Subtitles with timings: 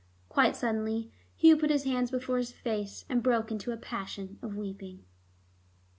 [0.29, 4.55] Quite suddenly Hugh put his hands before his face and broke into a passion of
[4.57, 5.03] weeping.